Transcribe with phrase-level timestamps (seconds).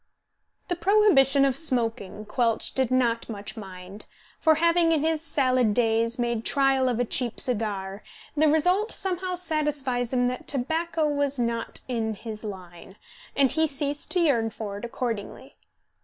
[0.67, 4.07] The prohibition of smoking Quelch did not much mind;
[4.39, 8.01] for, having in his salad days made trial of a cheap cigar,
[8.35, 12.95] the result somehow satisfied him that tobacco was not in his line,
[13.35, 15.55] and he ceased to yearn for it accordingly.